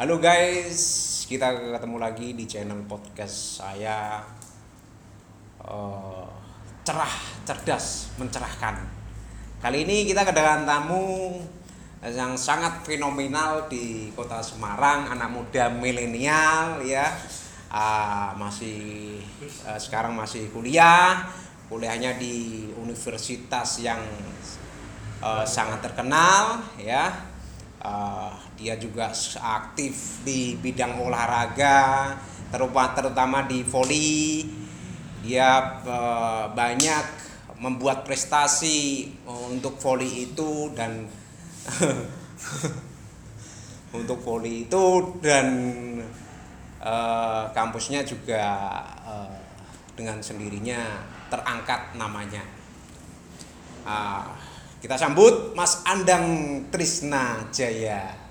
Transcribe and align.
Halo 0.00 0.16
guys, 0.16 0.80
kita 1.28 1.52
ketemu 1.52 2.00
lagi 2.00 2.32
di 2.32 2.48
channel 2.48 2.80
podcast 2.88 3.60
saya 3.60 4.24
eh, 5.60 6.26
cerah, 6.80 7.14
cerdas, 7.44 8.08
mencerahkan. 8.16 8.80
Kali 9.60 9.84
ini 9.84 10.08
kita 10.08 10.24
kedatangan 10.24 10.64
tamu 10.64 11.36
yang 12.08 12.32
sangat 12.40 12.80
fenomenal 12.88 13.68
di 13.68 14.08
kota 14.16 14.40
Semarang, 14.40 15.12
anak 15.12 15.28
muda 15.28 15.68
milenial 15.68 16.80
ya, 16.80 17.12
Ah, 17.68 18.32
masih 18.40 19.20
eh, 19.44 19.78
sekarang 19.80 20.16
masih 20.16 20.48
kuliah, 20.56 21.28
kuliahnya 21.68 22.16
di 22.16 22.64
universitas 22.80 23.84
yang 23.84 24.00
eh, 25.20 25.44
sangat 25.44 25.84
terkenal 25.84 26.64
ya. 26.80 27.28
Uh, 27.82 28.30
dia 28.54 28.78
juga 28.78 29.10
aktif 29.42 30.22
di 30.22 30.54
bidang 30.54 31.02
olahraga 31.02 32.14
terutama 32.54 32.94
terutama 32.94 33.42
di 33.42 33.66
voli. 33.66 34.46
Dia 35.26 35.82
uh, 35.82 36.46
banyak 36.54 37.04
membuat 37.58 38.06
prestasi 38.06 39.10
untuk 39.26 39.78
voli 39.82 40.30
itu 40.30 40.70
dan 40.74 41.06
untuk 43.98 44.18
voli 44.22 44.66
itu 44.66 44.84
dan 45.22 45.46
uh, 46.82 47.46
kampusnya 47.54 48.02
juga 48.02 48.42
uh, 49.06 49.38
dengan 49.94 50.18
sendirinya 50.18 51.02
terangkat 51.30 51.94
namanya. 51.94 52.42
Uh, 53.86 54.51
kita 54.82 54.98
sambut 54.98 55.54
Mas 55.54 55.86
Andang 55.86 56.66
Trisna 56.66 57.46
Jaya. 57.54 58.21